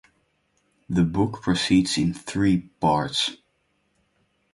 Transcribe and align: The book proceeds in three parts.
The 0.89 1.03
book 1.03 1.43
proceeds 1.43 1.95
in 1.95 2.15
three 2.15 2.57
parts. 2.79 3.37